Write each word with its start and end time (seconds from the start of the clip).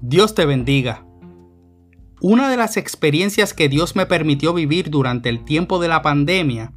Dios 0.00 0.36
te 0.36 0.46
bendiga. 0.46 1.04
Una 2.20 2.48
de 2.48 2.56
las 2.56 2.76
experiencias 2.76 3.52
que 3.52 3.68
Dios 3.68 3.96
me 3.96 4.06
permitió 4.06 4.54
vivir 4.54 4.90
durante 4.90 5.28
el 5.28 5.44
tiempo 5.44 5.80
de 5.80 5.88
la 5.88 6.02
pandemia 6.02 6.72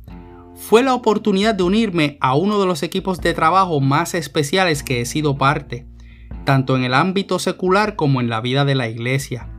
fue 0.56 0.82
la 0.82 0.96
oportunidad 0.96 1.54
de 1.54 1.62
unirme 1.62 2.18
a 2.20 2.36
uno 2.36 2.60
de 2.60 2.66
los 2.66 2.82
equipos 2.82 3.22
de 3.22 3.36
trabajo 3.36 3.80
más 3.80 4.16
especiales 4.16 4.82
que 4.82 5.02
he 5.02 5.06
sido 5.06 5.38
parte, 5.38 5.86
tanto 6.46 6.76
en 6.76 6.84
el 6.84 6.96
ámbito 6.96 7.38
secular 7.38 7.96
como 7.96 8.22
en 8.22 8.30
la 8.30 8.42
vida 8.42 8.66
de 8.66 8.74
la 8.74 8.90
iglesia, 8.90 9.50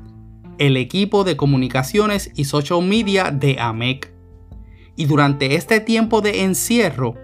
el 0.58 0.76
equipo 0.76 1.22
de 1.22 1.36
comunicaciones 1.36 2.32
y 2.34 2.46
social 2.46 2.82
media 2.82 3.30
de 3.30 3.60
AMEC. 3.60 4.12
Y 4.96 5.04
durante 5.04 5.54
este 5.54 5.78
tiempo 5.78 6.20
de 6.20 6.42
encierro, 6.42 7.14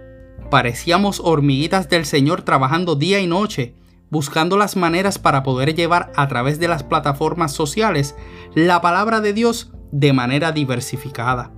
parecíamos 0.49 1.19
hormiguitas 1.21 1.89
del 1.89 2.05
Señor 2.05 2.43
trabajando 2.43 2.95
día 2.95 3.19
y 3.19 3.27
noche 3.27 3.75
buscando 4.09 4.57
las 4.57 4.75
maneras 4.75 5.19
para 5.19 5.43
poder 5.43 5.75
llevar 5.75 6.11
a 6.15 6.27
través 6.27 6.59
de 6.59 6.67
las 6.67 6.83
plataformas 6.83 7.53
sociales 7.53 8.15
la 8.55 8.81
palabra 8.81 9.21
de 9.21 9.33
Dios 9.33 9.71
de 9.91 10.13
manera 10.13 10.51
diversificada. 10.51 11.51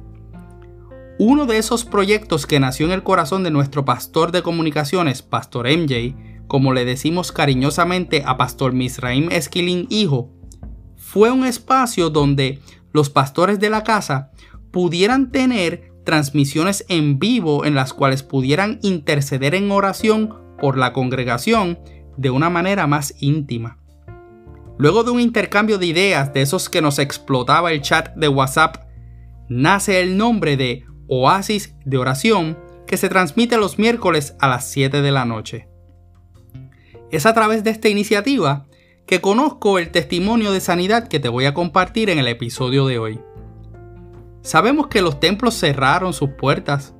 Uno 1.18 1.46
de 1.46 1.58
esos 1.58 1.86
proyectos 1.86 2.48
que 2.48 2.60
nació 2.60 2.88
en 2.88 2.94
el 2.94 3.04
corazón 3.04 3.44
de 3.44 3.52
nuestro 3.52 3.86
pastor 3.86 4.32
de 4.32 4.42
comunicaciones, 4.42 5.22
Pastor 5.22 5.68
MJ, 5.68 6.16
como 6.48 6.74
le 6.74 6.84
decimos 6.84 7.32
cariñosamente 7.32 8.24
a 8.26 8.38
Pastor 8.38 8.74
Misraim 8.74 9.32
Esquilín 9.32 9.88
Hijo, 9.90 10.32
fue 10.98 11.32
un 11.32 11.46
espacio 11.46 12.10
donde 12.10 12.60
los 12.92 13.10
pastores 13.10 13.60
de 13.60 13.70
la 13.70 13.84
casa 13.84 14.32
pudieran 14.72 15.32
tener 15.32 15.92
transmisiones 16.06 16.86
en 16.90 17.20
vivo 17.20 17.66
en 17.66 17.76
las 17.76 17.94
cuales 17.94 18.24
pudieran 18.24 18.80
interceder 18.82 19.54
en 19.56 19.70
oración 19.72 20.36
por 20.60 20.78
la 20.78 20.94
congregación 20.94 21.80
de 22.18 22.30
una 22.30 22.50
manera 22.50 22.88
más 22.88 23.16
íntima. 23.20 23.78
Luego 24.78 25.04
de 25.04 25.12
un 25.12 25.20
intercambio 25.20 25.78
de 25.78 25.86
ideas 25.86 26.34
de 26.34 26.42
esos 26.42 26.70
que 26.70 26.82
nos 26.82 27.00
explotaba 27.00 27.72
el 27.72 27.82
chat 27.82 28.16
de 28.16 28.28
WhatsApp, 28.28 28.78
nace 29.48 30.02
el 30.02 30.18
nombre 30.18 30.58
de 30.58 30.86
Oasis 31.08 31.76
de 31.86 31.98
Oración 31.98 32.58
que 32.88 32.98
se 32.98 33.10
transmite 33.10 33.58
los 33.58 33.78
miércoles 33.78 34.36
a 34.40 34.48
las 34.48 34.70
7 34.70 35.02
de 35.02 35.12
la 35.12 35.26
noche. 35.26 35.68
Es 37.12 37.26
a 37.26 37.34
través 37.34 37.64
de 37.64 37.70
esta 37.70 37.90
iniciativa 37.90 38.66
que 39.06 39.22
conozco 39.22 39.78
el 39.78 39.92
testimonio 39.92 40.52
de 40.52 40.62
sanidad 40.62 41.08
que 41.08 41.20
te 41.20 41.30
voy 41.30 41.46
a 41.46 41.54
compartir 41.54 42.10
en 42.10 42.18
el 42.18 42.28
episodio 42.28 42.86
de 42.88 42.98
hoy. 42.98 43.20
Sabemos 44.42 44.88
que 44.88 45.02
los 45.02 45.20
templos 45.20 45.54
cerraron 45.54 46.14
sus 46.14 46.30
puertas, 46.32 46.96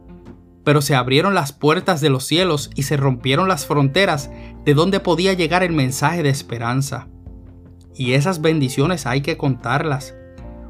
pero 0.64 0.82
se 0.82 0.96
abrieron 0.96 1.34
las 1.34 1.54
puertas 1.54 2.02
de 2.02 2.10
los 2.10 2.26
cielos 2.26 2.70
y 2.76 2.84
se 2.84 2.98
rompieron 2.98 3.48
las 3.48 3.66
fronteras 3.66 4.30
de 4.64 4.74
donde 4.74 5.00
podía 5.00 5.34
llegar 5.34 5.64
el 5.64 5.74
mensaje 5.74 6.24
de 6.24 6.30
esperanza. 6.30 7.08
Y 7.96 8.14
esas 8.14 8.42
bendiciones 8.42 9.06
hay 9.06 9.22
que 9.22 9.38
contarlas. 9.38 10.16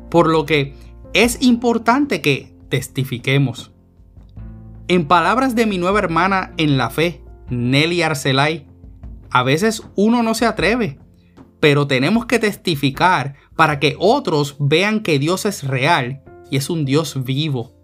Por 0.09 0.29
lo 0.29 0.45
que 0.45 0.75
es 1.13 1.41
importante 1.41 2.21
que 2.21 2.55
testifiquemos. 2.69 3.71
En 4.87 5.07
palabras 5.07 5.55
de 5.55 5.65
mi 5.65 5.77
nueva 5.77 5.99
hermana 5.99 6.53
en 6.57 6.77
la 6.77 6.89
fe, 6.89 7.23
Nelly 7.49 8.01
Arcelay, 8.01 8.67
a 9.29 9.43
veces 9.43 9.83
uno 9.95 10.23
no 10.23 10.33
se 10.35 10.45
atreve, 10.45 10.99
pero 11.59 11.87
tenemos 11.87 12.25
que 12.25 12.39
testificar 12.39 13.35
para 13.55 13.79
que 13.79 13.95
otros 13.99 14.55
vean 14.59 15.01
que 15.01 15.19
Dios 15.19 15.45
es 15.45 15.63
real 15.63 16.23
y 16.49 16.57
es 16.57 16.69
un 16.69 16.83
Dios 16.83 17.23
vivo 17.23 17.80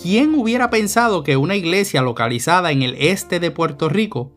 ¿Quién 0.00 0.34
hubiera 0.34 0.70
pensado 0.70 1.22
que 1.22 1.36
una 1.36 1.56
iglesia 1.56 2.02
localizada 2.02 2.72
en 2.72 2.82
el 2.82 2.94
este 2.98 3.40
de 3.40 3.50
Puerto 3.50 3.88
Rico 3.88 4.32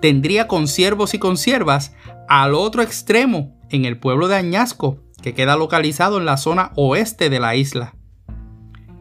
tendría 0.00 0.46
consiervos 0.46 1.14
y 1.14 1.18
consiervas 1.18 1.94
al 2.28 2.54
otro 2.54 2.82
extremo, 2.82 3.58
en 3.70 3.84
el 3.84 3.98
pueblo 3.98 4.28
de 4.28 4.36
Añasco, 4.36 5.02
que 5.22 5.34
queda 5.34 5.56
localizado 5.56 6.18
en 6.18 6.26
la 6.26 6.36
zona 6.36 6.72
oeste 6.76 7.30
de 7.30 7.40
la 7.40 7.56
isla? 7.56 7.94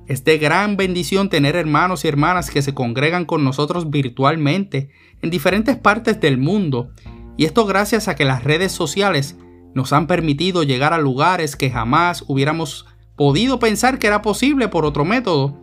Es 0.08 0.24
de 0.24 0.38
gran 0.38 0.78
bendición 0.78 1.30
tener 1.30 1.58
hermanos 1.58 2.06
y 2.06 2.08
hermanas 2.08 2.50
que 2.50 2.62
se 2.62 2.74
congregan 2.74 3.26
con 3.26 3.44
nosotros 3.44 3.90
virtualmente 3.90 4.90
en 5.22 5.30
diferentes 5.30 5.76
partes 5.76 6.22
del 6.22 6.38
mundo, 6.38 6.90
y 7.36 7.46
esto 7.46 7.66
gracias 7.66 8.08
a 8.08 8.16
que 8.16 8.26
las 8.26 8.44
redes 8.44 8.72
sociales 8.72 9.38
nos 9.76 9.92
han 9.94 10.08
permitido 10.08 10.64
llegar 10.64 10.94
a 10.94 10.98
lugares 10.98 11.56
que 11.56 11.70
jamás 11.70 12.24
hubiéramos 12.28 12.86
podido 13.18 13.60
pensar 13.60 14.00
que 14.00 14.08
era 14.08 14.22
posible 14.22 14.70
por 14.70 14.86
otro 14.86 15.04
método, 15.04 15.62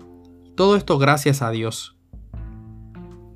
todo 0.55 0.77
esto 0.77 0.99
gracias 0.99 1.43
a 1.43 1.51
Dios. 1.51 1.97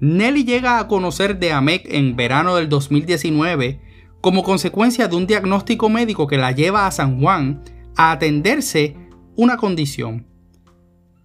Nelly 0.01 0.45
llega 0.45 0.79
a 0.79 0.87
conocer 0.87 1.39
de 1.39 1.53
Amec 1.53 1.85
en 1.87 2.15
verano 2.15 2.55
del 2.57 2.69
2019 2.69 3.81
como 4.21 4.43
consecuencia 4.43 5.09
de 5.09 5.17
un 5.17 5.27
diagnóstico 5.27 5.89
médico 5.89 6.27
que 6.27 6.39
la 6.39 6.53
lleva 6.53 6.87
a 6.87 6.91
San 6.91 7.21
Juan 7.21 7.63
a 7.97 8.13
atenderse 8.13 8.97
una 9.37 9.57
condición. 9.57 10.27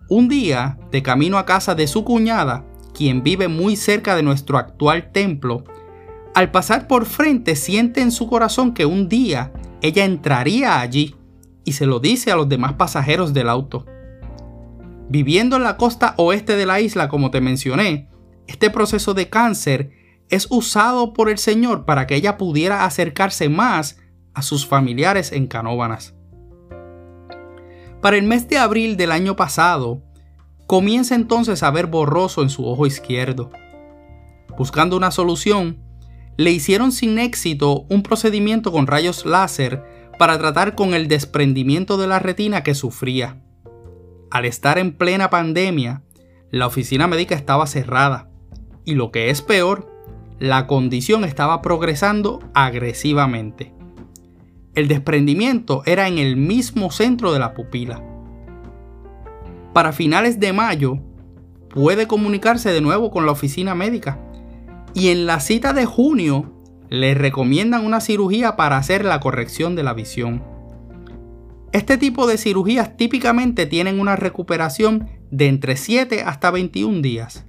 Un 0.09 0.27
día, 0.27 0.79
de 0.91 1.01
camino 1.01 1.37
a 1.37 1.45
casa 1.45 1.75
de 1.75 1.87
su 1.87 2.03
cuñada, 2.03 2.65
quien 2.93 3.23
vive 3.23 3.47
muy 3.47 3.75
cerca 3.75 4.15
de 4.15 4.23
nuestro 4.23 4.57
actual 4.57 5.11
templo, 5.11 5.63
al 6.33 6.51
pasar 6.51 6.87
por 6.87 7.05
frente 7.05 7.55
siente 7.55 8.01
en 8.01 8.11
su 8.11 8.27
corazón 8.27 8.73
que 8.73 8.85
un 8.85 9.07
día 9.07 9.53
ella 9.81 10.05
entraría 10.05 10.79
allí 10.79 11.15
y 11.63 11.73
se 11.73 11.85
lo 11.85 11.99
dice 11.99 12.31
a 12.31 12.35
los 12.35 12.49
demás 12.49 12.73
pasajeros 12.73 13.33
del 13.33 13.49
auto. 13.49 13.85
Viviendo 15.13 15.57
en 15.57 15.63
la 15.63 15.77
costa 15.77 16.15
oeste 16.17 16.55
de 16.55 16.65
la 16.65 16.81
isla, 16.81 17.07
como 17.07 17.29
te 17.29 17.39
mencioné, 17.39 18.09
este 18.47 18.71
proceso 18.71 19.13
de 19.13 19.29
cáncer 19.29 19.91
es 20.27 20.47
usado 20.49 21.13
por 21.13 21.29
el 21.29 21.37
Señor 21.37 21.85
para 21.85 22.07
que 22.07 22.15
ella 22.15 22.35
pudiera 22.35 22.83
acercarse 22.83 23.47
más 23.47 23.99
a 24.33 24.41
sus 24.41 24.65
familiares 24.65 25.31
en 25.31 25.45
Canóbanas. 25.45 26.15
Para 28.01 28.17
el 28.17 28.23
mes 28.23 28.47
de 28.47 28.57
abril 28.57 28.97
del 28.97 29.11
año 29.11 29.35
pasado, 29.35 30.01
comienza 30.65 31.13
entonces 31.13 31.61
a 31.61 31.69
ver 31.69 31.85
borroso 31.85 32.41
en 32.41 32.49
su 32.49 32.65
ojo 32.65 32.87
izquierdo. 32.87 33.51
Buscando 34.57 34.97
una 34.97 35.11
solución, 35.11 35.77
le 36.37 36.49
hicieron 36.49 36.91
sin 36.91 37.19
éxito 37.19 37.85
un 37.87 38.01
procedimiento 38.01 38.71
con 38.71 38.87
rayos 38.87 39.27
láser 39.27 39.83
para 40.17 40.39
tratar 40.39 40.73
con 40.73 40.95
el 40.95 41.07
desprendimiento 41.07 41.97
de 41.97 42.07
la 42.07 42.17
retina 42.17 42.63
que 42.63 42.73
sufría 42.73 43.42
al 44.33 44.45
estar 44.45 44.79
en 44.79 44.93
plena 44.93 45.29
pandemia, 45.29 46.01
la 46.49 46.65
oficina 46.65 47.05
médica 47.05 47.35
estaba 47.35 47.67
cerrada 47.67 48.31
y 48.83 48.95
lo 48.95 49.11
que 49.11 49.29
es 49.29 49.43
peor, 49.43 49.91
la 50.39 50.65
condición 50.65 51.23
estaba 51.23 51.61
progresando 51.61 52.39
agresivamente. 52.55 53.75
El 54.73 54.87
desprendimiento 54.87 55.83
era 55.85 56.07
en 56.07 56.17
el 56.17 56.35
mismo 56.35 56.89
centro 56.89 57.31
de 57.31 57.37
la 57.37 57.53
pupila. 57.53 58.01
Para 59.71 59.93
finales 59.93 60.39
de 60.39 60.51
mayo, 60.51 60.97
puede 61.69 62.07
comunicarse 62.07 62.71
de 62.71 62.81
nuevo 62.81 63.11
con 63.11 63.27
la 63.27 63.33
oficina 63.33 63.75
médica 63.75 64.17
y 64.95 65.09
en 65.09 65.27
la 65.27 65.41
cita 65.41 65.73
de 65.73 65.85
junio 65.85 66.51
le 66.89 67.13
recomiendan 67.13 67.85
una 67.85 68.01
cirugía 68.01 68.55
para 68.55 68.77
hacer 68.77 69.05
la 69.05 69.19
corrección 69.19 69.75
de 69.75 69.83
la 69.83 69.93
visión. 69.93 70.52
Este 71.73 71.97
tipo 71.97 72.27
de 72.27 72.37
cirugías 72.37 72.97
típicamente 72.97 73.65
tienen 73.65 73.99
una 73.99 74.15
recuperación 74.15 75.09
de 75.31 75.47
entre 75.47 75.75
7 75.75 76.21
hasta 76.21 76.51
21 76.51 77.01
días. 77.01 77.47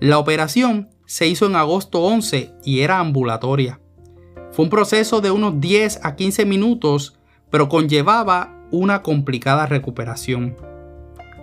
La 0.00 0.18
operación 0.18 0.88
se 1.04 1.28
hizo 1.28 1.44
en 1.44 1.54
agosto 1.54 2.02
11 2.02 2.52
y 2.64 2.80
era 2.80 3.00
ambulatoria. 3.00 3.82
Fue 4.50 4.64
un 4.64 4.70
proceso 4.70 5.20
de 5.20 5.30
unos 5.30 5.60
10 5.60 6.00
a 6.04 6.16
15 6.16 6.46
minutos, 6.46 7.18
pero 7.50 7.68
conllevaba 7.68 8.66
una 8.70 9.02
complicada 9.02 9.66
recuperación. 9.66 10.56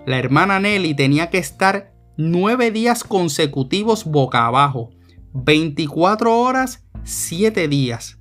La 0.08 0.18
hermana 0.18 0.60
Nelly 0.60 0.96
tenía 0.96 1.30
que 1.30 1.38
estar 1.38 1.94
9 2.18 2.72
días 2.72 3.04
consecutivos 3.04 4.06
boca 4.06 4.48
abajo, 4.48 4.90
24 5.34 6.36
horas, 6.36 6.84
7 7.04 7.68
días. 7.68 8.18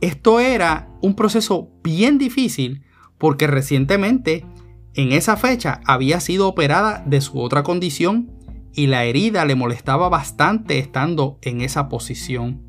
Esto 0.00 0.38
era 0.38 0.88
un 1.02 1.14
proceso 1.14 1.70
bien 1.82 2.18
difícil 2.18 2.84
porque 3.18 3.46
recientemente 3.46 4.46
en 4.94 5.12
esa 5.12 5.36
fecha 5.36 5.80
había 5.84 6.20
sido 6.20 6.48
operada 6.48 7.02
de 7.04 7.20
su 7.20 7.40
otra 7.40 7.62
condición 7.62 8.30
y 8.72 8.86
la 8.86 9.04
herida 9.04 9.44
le 9.44 9.56
molestaba 9.56 10.08
bastante 10.08 10.78
estando 10.78 11.38
en 11.42 11.60
esa 11.60 11.88
posición. 11.88 12.62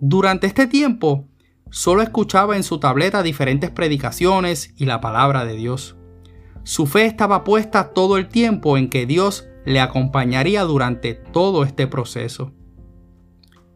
Durante 0.00 0.46
este 0.46 0.68
tiempo 0.68 1.26
solo 1.70 2.02
escuchaba 2.02 2.56
en 2.56 2.62
su 2.62 2.78
tableta 2.78 3.24
diferentes 3.24 3.70
predicaciones 3.70 4.72
y 4.76 4.84
la 4.84 5.00
palabra 5.00 5.44
de 5.44 5.56
Dios. 5.56 5.96
Su 6.62 6.86
fe 6.86 7.06
estaba 7.06 7.42
puesta 7.42 7.92
todo 7.92 8.16
el 8.16 8.28
tiempo 8.28 8.76
en 8.78 8.90
que 8.90 9.06
Dios 9.06 9.48
le 9.64 9.80
acompañaría 9.80 10.62
durante 10.62 11.14
todo 11.14 11.64
este 11.64 11.88
proceso. 11.88 12.52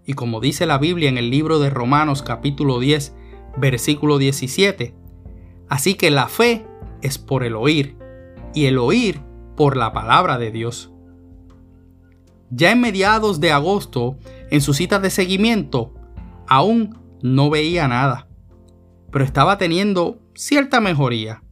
Y 0.04 0.14
como 0.14 0.40
dice 0.40 0.66
la 0.66 0.78
Biblia 0.78 1.08
en 1.08 1.18
el 1.18 1.30
libro 1.30 1.60
de 1.60 1.70
Romanos 1.70 2.22
capítulo 2.22 2.80
10, 2.80 3.14
versículo 3.56 4.18
17, 4.18 4.94
así 5.68 5.94
que 5.94 6.10
la 6.10 6.28
fe 6.28 6.66
es 7.02 7.18
por 7.18 7.44
el 7.44 7.54
oír, 7.54 7.96
y 8.54 8.66
el 8.66 8.78
oír 8.78 9.20
por 9.56 9.76
la 9.76 9.92
palabra 9.92 10.38
de 10.38 10.50
Dios. 10.50 10.92
Ya 12.50 12.72
en 12.72 12.80
mediados 12.80 13.40
de 13.40 13.52
agosto, 13.52 14.18
en 14.50 14.60
su 14.60 14.74
cita 14.74 14.98
de 14.98 15.10
seguimiento, 15.10 15.94
aún 16.48 16.98
no 17.22 17.48
veía 17.48 17.86
nada, 17.86 18.28
pero 19.10 19.24
estaba 19.24 19.56
teniendo 19.56 20.20
cierta 20.34 20.80
mejoría. 20.80 21.42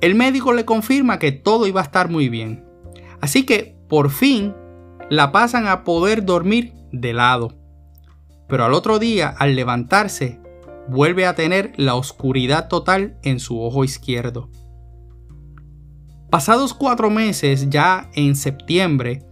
El 0.00 0.14
médico 0.14 0.52
le 0.52 0.64
confirma 0.64 1.18
que 1.18 1.32
todo 1.32 1.66
iba 1.66 1.80
a 1.80 1.84
estar 1.84 2.08
muy 2.08 2.28
bien, 2.28 2.64
así 3.20 3.44
que 3.44 3.76
por 3.88 4.10
fin 4.10 4.54
la 5.10 5.32
pasan 5.32 5.66
a 5.66 5.82
poder 5.84 6.24
dormir 6.24 6.72
de 7.00 7.12
lado. 7.12 7.54
Pero 8.48 8.64
al 8.64 8.74
otro 8.74 8.98
día, 8.98 9.28
al 9.38 9.56
levantarse, 9.56 10.40
vuelve 10.88 11.26
a 11.26 11.34
tener 11.34 11.72
la 11.76 11.94
oscuridad 11.94 12.68
total 12.68 13.18
en 13.22 13.40
su 13.40 13.60
ojo 13.60 13.84
izquierdo. 13.84 14.50
Pasados 16.30 16.74
cuatro 16.74 17.10
meses, 17.10 17.70
ya 17.70 18.10
en 18.14 18.36
septiembre, 18.36 19.24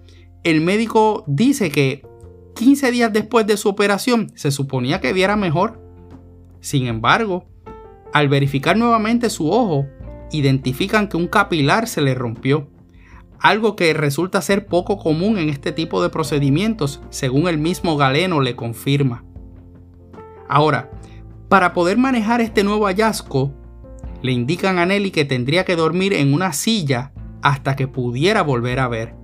el 0.44 0.60
médico 0.60 1.24
dice 1.26 1.70
que 1.70 2.06
15 2.54 2.90
días 2.90 3.12
después 3.12 3.46
de 3.46 3.56
su 3.56 3.68
operación 3.68 4.30
se 4.34 4.50
suponía 4.50 5.00
que 5.00 5.12
viera 5.12 5.36
mejor. 5.36 5.80
Sin 6.60 6.86
embargo, 6.86 7.48
al 8.12 8.28
verificar 8.28 8.76
nuevamente 8.76 9.30
su 9.30 9.50
ojo, 9.50 9.86
identifican 10.30 11.08
que 11.08 11.16
un 11.16 11.26
capilar 11.26 11.88
se 11.88 12.02
le 12.02 12.14
rompió, 12.14 12.70
algo 13.42 13.74
que 13.74 13.92
resulta 13.92 14.40
ser 14.40 14.66
poco 14.66 14.98
común 14.98 15.36
en 15.36 15.50
este 15.50 15.72
tipo 15.72 16.00
de 16.00 16.10
procedimientos, 16.10 17.02
según 17.10 17.48
el 17.48 17.58
mismo 17.58 17.96
Galeno 17.96 18.40
le 18.40 18.54
confirma. 18.54 19.24
Ahora, 20.48 20.92
para 21.48 21.74
poder 21.74 21.98
manejar 21.98 22.40
este 22.40 22.62
nuevo 22.62 22.86
hallazgo, 22.86 23.52
le 24.22 24.30
indican 24.30 24.78
a 24.78 24.86
Nelly 24.86 25.10
que 25.10 25.24
tendría 25.24 25.64
que 25.64 25.74
dormir 25.74 26.12
en 26.12 26.32
una 26.32 26.52
silla 26.52 27.12
hasta 27.42 27.74
que 27.74 27.88
pudiera 27.88 28.42
volver 28.42 28.78
a 28.78 28.86
ver. 28.86 29.16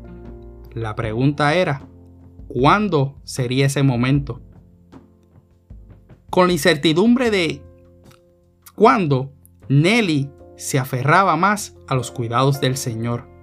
La 0.74 0.96
pregunta 0.96 1.54
era, 1.54 1.86
¿cuándo 2.48 3.20
sería 3.22 3.66
ese 3.66 3.84
momento? 3.84 4.42
Con 6.28 6.48
la 6.48 6.54
incertidumbre 6.54 7.30
de 7.30 7.62
cuándo, 8.74 9.32
Nelly 9.68 10.28
se 10.56 10.80
aferraba 10.80 11.36
más 11.36 11.76
a 11.86 11.94
los 11.94 12.10
cuidados 12.10 12.60
del 12.60 12.76
Señor. 12.76 13.37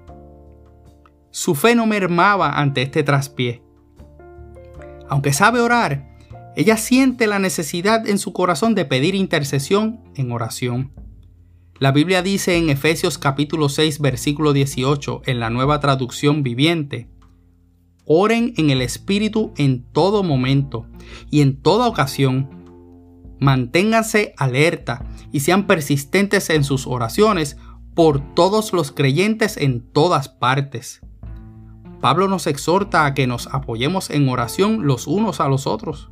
Su 1.36 1.54
fe 1.54 1.76
no 1.76 1.86
mermaba 1.86 2.62
ante 2.62 2.82
este 2.82 3.04
traspié. 3.04 3.62
Aunque 5.10 5.34
sabe 5.34 5.60
orar, 5.60 6.16
ella 6.56 6.78
siente 6.78 7.28
la 7.28 7.40
necesidad 7.40 8.08
en 8.08 8.20
su 8.20 8.32
corazón 8.32 8.74
de 8.74 8.86
pedir 8.86 9.16
intercesión 9.16 10.00
en 10.16 10.32
oración. 10.32 10.94
La 11.78 11.92
Biblia 11.92 12.22
dice 12.22 12.56
en 12.56 12.70
Efesios 12.70 13.18
capítulo 13.18 13.68
6 13.68 14.00
versículo 14.00 14.54
18 14.54 15.24
en 15.26 15.42
la 15.42 15.50
nueva 15.50 15.82
traducción 15.82 16.42
viviente, 16.42 17.10
Oren 18.06 18.54
en 18.56 18.70
el 18.70 18.82
Espíritu 18.82 19.52
en 19.58 19.84
todo 19.92 20.24
momento 20.24 20.88
y 21.30 21.42
en 21.42 21.62
toda 21.62 21.88
ocasión. 21.88 22.50
Manténganse 23.42 24.34
alerta 24.38 25.06
y 25.34 25.42
sean 25.42 25.68
persistentes 25.68 26.50
en 26.50 26.64
sus 26.64 26.88
oraciones 26.88 27.58
por 27.94 28.36
todos 28.36 28.72
los 28.72 28.94
creyentes 28.94 29.58
en 29.58 29.82
todas 29.92 30.30
partes. 30.30 31.02
Pablo 32.06 32.28
nos 32.28 32.46
exhorta 32.46 33.08
a 33.08 33.16
que 33.16 33.26
nos 33.26 33.48
apoyemos 33.48 34.12
en 34.12 34.30
oración 34.30 34.86
los 34.86 35.08
unos 35.08 35.40
a 35.40 35.48
los 35.48 35.66
otros. 35.66 36.12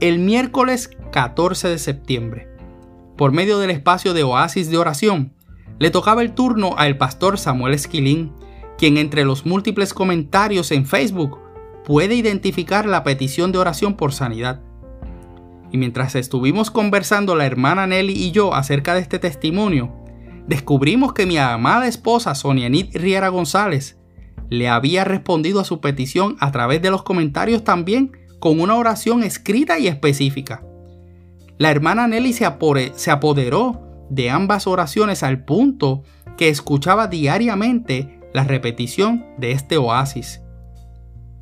El 0.00 0.18
miércoles 0.18 0.90
14 1.12 1.68
de 1.68 1.78
septiembre, 1.78 2.48
por 3.16 3.30
medio 3.30 3.60
del 3.60 3.70
espacio 3.70 4.12
de 4.12 4.24
oasis 4.24 4.68
de 4.70 4.76
oración, 4.76 5.36
le 5.78 5.92
tocaba 5.92 6.22
el 6.22 6.34
turno 6.34 6.74
al 6.78 6.98
pastor 6.98 7.38
Samuel 7.38 7.74
Esquilín 7.74 8.32
quien 8.76 8.96
entre 8.96 9.24
los 9.24 9.46
múltiples 9.46 9.94
comentarios 9.94 10.72
en 10.72 10.84
Facebook 10.84 11.38
puede 11.84 12.16
identificar 12.16 12.86
la 12.86 13.04
petición 13.04 13.52
de 13.52 13.58
oración 13.58 13.94
por 13.94 14.12
sanidad. 14.12 14.62
Y 15.70 15.78
mientras 15.78 16.16
estuvimos 16.16 16.72
conversando 16.72 17.36
la 17.36 17.46
hermana 17.46 17.86
Nelly 17.86 18.14
y 18.14 18.32
yo 18.32 18.52
acerca 18.52 18.94
de 18.94 19.00
este 19.00 19.20
testimonio, 19.20 20.01
descubrimos 20.46 21.12
que 21.12 21.26
mi 21.26 21.38
amada 21.38 21.86
esposa 21.86 22.34
Sonia 22.34 22.68
Nit 22.68 22.94
Riera 22.94 23.28
González 23.28 23.98
le 24.50 24.68
había 24.68 25.04
respondido 25.04 25.60
a 25.60 25.64
su 25.64 25.80
petición 25.80 26.36
a 26.40 26.52
través 26.52 26.82
de 26.82 26.90
los 26.90 27.02
comentarios 27.02 27.64
también 27.64 28.12
con 28.38 28.60
una 28.60 28.74
oración 28.74 29.22
escrita 29.22 29.78
y 29.78 29.86
específica. 29.86 30.64
La 31.58 31.70
hermana 31.70 32.08
Nelly 32.08 32.32
se, 32.32 32.46
se 32.96 33.10
apoderó 33.10 34.06
de 34.10 34.30
ambas 34.30 34.66
oraciones 34.66 35.22
al 35.22 35.44
punto 35.44 36.02
que 36.36 36.48
escuchaba 36.48 37.06
diariamente 37.06 38.20
la 38.32 38.44
repetición 38.44 39.26
de 39.38 39.52
este 39.52 39.76
oasis. 39.76 40.42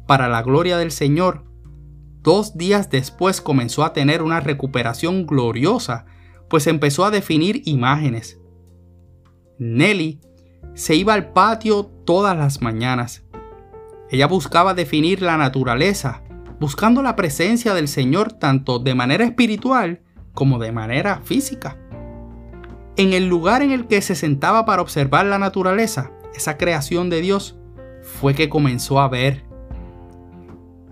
Para 0.06 0.29
la 0.29 0.43
gloria 0.43 0.76
del 0.76 0.91
Señor, 0.91 1.44
dos 2.23 2.56
días 2.56 2.91
después 2.91 3.41
comenzó 3.41 3.85
a 3.85 3.93
tener 3.93 4.23
una 4.23 4.41
recuperación 4.41 5.26
gloriosa, 5.26 6.06
pues 6.49 6.67
empezó 6.67 7.05
a 7.05 7.11
definir 7.11 7.62
imágenes. 7.64 8.40
Nelly 9.61 10.19
se 10.73 10.95
iba 10.95 11.12
al 11.12 11.35
patio 11.35 11.85
todas 11.85 12.35
las 12.35 12.62
mañanas. 12.62 13.25
Ella 14.11 14.27
buscaba 14.27 14.73
definir 14.73 15.21
la 15.21 15.37
naturaleza, 15.37 16.23
buscando 16.59 17.03
la 17.03 17.15
presencia 17.15 17.75
del 17.75 17.87
Señor 17.87 18.33
tanto 18.33 18.79
de 18.79 18.95
manera 18.95 19.23
espiritual 19.23 20.01
como 20.33 20.59
de 20.59 20.73
manera 20.73 21.21
física. 21.25 21.77
En 22.97 23.12
el 23.12 23.29
lugar 23.29 23.61
en 23.61 23.71
el 23.71 23.87
que 23.87 24.01
se 24.01 24.15
sentaba 24.15 24.65
para 24.65 24.81
observar 24.81 25.27
la 25.27 25.39
naturaleza, 25.39 26.11
esa 26.35 26.57
creación 26.57 27.11
de 27.11 27.21
Dios, 27.21 27.59
fue 28.01 28.35
que 28.35 28.49
comenzó 28.49 28.99
a 28.99 29.09
ver. 29.09 29.45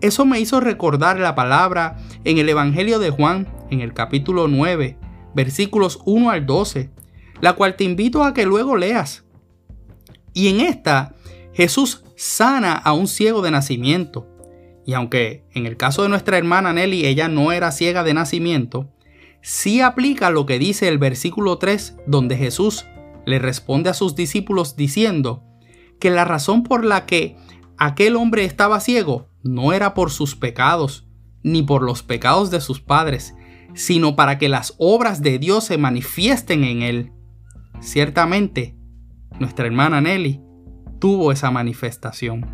Eso 0.03 0.27
me 0.27 0.41
hizo 0.41 0.61
recordar 0.61 1.19
la 1.19 1.35
palabra 1.35 1.97
en 2.25 2.37
el 2.37 2.51
Evangelio 2.51 2.99
de 2.99 3.09
Juan, 3.09 3.49
en 3.71 3.81
el 3.81 3.95
capítulo 3.95 4.47
9, 4.47 4.99
versículos 5.35 6.01
1 6.05 6.29
al 6.29 6.45
12, 6.45 6.98
la 7.41 7.55
cual 7.55 7.77
te 7.77 7.85
invito 7.85 8.25
a 8.25 8.35
que 8.35 8.47
luego 8.47 8.77
leas. 8.77 9.25
Y 10.35 10.49
en 10.49 10.61
esta, 10.61 11.15
Jesús 11.53 12.05
sana 12.17 12.75
a 12.75 12.93
un 12.93 13.09
ciego 13.09 13.43
de 13.43 13.51
nacimiento. 13.51 14.29
Y 14.87 14.95
aunque 14.95 15.45
en 15.53 15.67
el 15.67 15.77
caso 15.77 16.03
de 16.03 16.09
nuestra 16.09 16.39
hermana 16.39 16.73
Nelly 16.73 17.07
ella 17.07 17.29
no 17.29 17.53
era 17.53 17.73
ciega 17.73 18.05
de 18.05 18.15
nacimiento, 18.15 18.93
sí 19.43 19.81
aplica 19.81 20.31
lo 20.31 20.47
que 20.47 20.59
dice 20.59 20.89
el 20.89 20.99
versículo 20.99 21.59
3 21.59 21.97
donde 22.07 22.37
Jesús 22.37 22.87
le 23.27 23.39
responde 23.39 23.91
a 23.91 23.95
sus 23.95 24.15
discípulos 24.15 24.77
diciendo 24.77 25.45
que 26.01 26.11
la 26.11 26.25
razón 26.25 26.63
por 26.63 26.85
la 26.85 27.07
que 27.07 27.37
aquel 27.77 28.17
hombre 28.17 28.45
estaba 28.45 28.81
ciego 28.81 29.29
no 29.43 29.73
era 29.73 29.95
por 29.95 30.11
sus 30.11 30.37
pecados, 30.37 31.07
ni 31.43 31.63
por 31.63 31.83
los 31.83 32.03
pecados 32.03 32.51
de 32.51 32.61
sus 32.61 32.81
padres, 32.81 33.35
sino 33.75 34.17
para 34.17 34.39
que 34.39 34.49
las 34.49 34.75
obras 34.79 35.23
de 35.23 35.39
Dios 35.39 35.65
se 35.65 35.79
manifiesten 35.79 36.65
en 36.65 36.83
él. 36.83 37.13
Ciertamente, 37.81 38.77
nuestra 39.39 39.67
hermana 39.67 40.01
Nelly 40.01 40.41
tuvo 40.99 41.33
esa 41.33 41.51
manifestación. 41.51 42.47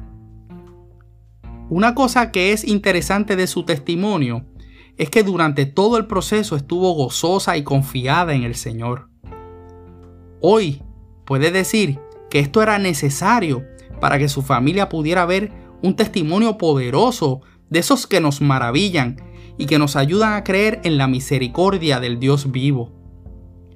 Una 1.71 1.95
cosa 1.95 2.31
que 2.31 2.53
es 2.53 2.65
interesante 2.65 3.37
de 3.37 3.47
su 3.47 3.65
testimonio 3.65 4.47
es 4.97 5.11
que 5.11 5.23
durante 5.23 5.67
todo 5.67 5.97
el 5.97 6.07
proceso 6.07 6.57
estuvo 6.57 6.93
gozosa 6.93 7.57
y 7.57 7.65
confiada 7.65 8.35
en 8.35 8.43
el 8.43 8.55
Señor. 8.55 9.09
Hoy 10.41 10.83
puede 11.25 11.51
decir 11.51 11.99
que 12.31 12.39
esto 12.39 12.63
era 12.63 12.79
necesario 12.79 13.65
para 14.01 14.19
que 14.19 14.29
su 14.29 14.43
familia 14.43 14.89
pudiera 14.89 15.25
ver 15.25 15.53
un 15.83 15.97
testimonio 15.97 16.59
poderoso 16.59 17.41
de 17.71 17.79
esos 17.79 18.07
que 18.07 18.21
nos 18.21 18.41
maravillan 18.41 19.17
y 19.57 19.67
que 19.67 19.79
nos 19.79 19.97
ayudan 19.97 20.35
a 20.35 20.45
creer 20.45 20.81
en 20.85 20.99
la 20.99 21.07
misericordia 21.07 22.01
del 22.01 22.19
Dios 22.19 22.51
vivo, 22.51 22.93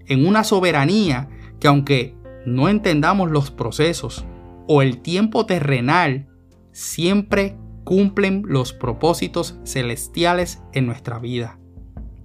en 0.08 0.26
una 0.26 0.44
soberanía 0.44 1.28
que 1.60 1.68
aunque 1.68 2.16
no 2.46 2.68
entendamos 2.68 3.30
los 3.30 3.50
procesos 3.50 4.24
o 4.66 4.82
el 4.82 5.00
tiempo 5.00 5.46
terrenal, 5.46 6.28
siempre 6.72 7.56
cumplen 7.84 8.42
los 8.46 8.72
propósitos 8.72 9.58
celestiales 9.64 10.62
en 10.72 10.86
nuestra 10.86 11.18
vida. 11.18 11.58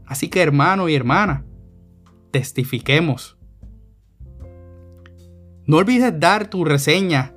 Así 0.06 0.30
que 0.30 0.42
hermano 0.42 0.90
y 0.90 0.96
hermana, 0.96 1.46
testifiquemos 2.32 3.38
no 5.66 5.78
olvides 5.78 6.20
dar 6.20 6.50
tu 6.50 6.66
reseña 6.66 7.34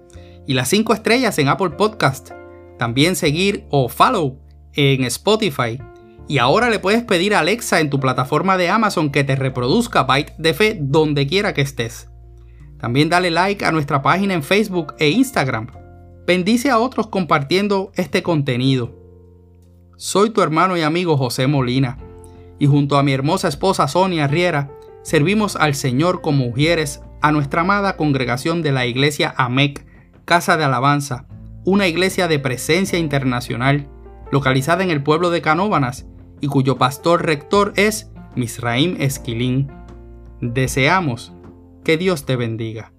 y 0.48 0.54
las 0.54 0.68
5 0.68 0.94
estrellas 0.94 1.38
en 1.38 1.48
Apple 1.48 1.70
Podcast. 1.70 2.32
También 2.76 3.14
seguir 3.14 3.66
o 3.70 3.88
follow 3.88 4.40
en 4.74 5.04
Spotify. 5.04 5.80
Y 6.28 6.38
ahora 6.38 6.70
le 6.70 6.80
puedes 6.80 7.04
pedir 7.04 7.34
a 7.34 7.40
Alexa 7.40 7.80
en 7.80 7.88
tu 7.88 8.00
plataforma 8.00 8.56
de 8.56 8.68
Amazon 8.68 9.10
que 9.10 9.22
te 9.22 9.36
reproduzca 9.36 10.02
Byte 10.02 10.34
de 10.38 10.54
Fe 10.54 10.78
donde 10.80 11.26
quiera 11.26 11.54
que 11.54 11.60
estés. 11.60 12.10
También 12.78 13.08
dale 13.08 13.30
like 13.30 13.64
a 13.64 13.72
nuestra 13.72 14.02
página 14.02 14.34
en 14.34 14.42
Facebook 14.42 14.94
e 14.98 15.08
Instagram. 15.10 15.68
Bendice 16.26 16.70
a 16.70 16.78
otros 16.78 17.06
compartiendo 17.06 17.92
este 17.94 18.22
contenido. 18.24 18.92
Soy 19.96 20.30
tu 20.30 20.42
hermano 20.42 20.76
y 20.76 20.82
amigo 20.82 21.16
José 21.16 21.46
Molina 21.46 21.98
y 22.58 22.66
junto 22.66 22.98
a 22.98 23.02
mi 23.02 23.12
hermosa 23.12 23.48
esposa 23.48 23.86
Sonia 23.86 24.26
Riera 24.26 24.70
servimos 25.02 25.54
al 25.54 25.74
Señor 25.74 26.20
como 26.20 26.46
mujeres 26.46 27.02
a 27.22 27.30
nuestra 27.30 27.60
amada 27.60 27.96
congregación 27.96 28.62
de 28.62 28.72
la 28.72 28.86
iglesia 28.86 29.32
AMEC, 29.36 29.86
Casa 30.24 30.56
de 30.56 30.64
Alabanza, 30.64 31.26
una 31.64 31.86
iglesia 31.86 32.26
de 32.26 32.40
presencia 32.40 32.98
internacional, 32.98 33.88
localizada 34.32 34.82
en 34.82 34.90
el 34.90 35.02
pueblo 35.02 35.30
de 35.30 35.40
Canóbanas 35.40 36.06
y 36.40 36.48
cuyo 36.48 36.76
pastor 36.76 37.24
rector 37.24 37.72
es 37.76 38.10
Misraim 38.34 38.96
Esquilín. 39.00 39.68
Deseamos 40.40 41.32
que 41.84 41.96
Dios 41.96 42.26
te 42.26 42.36
bendiga. 42.36 42.92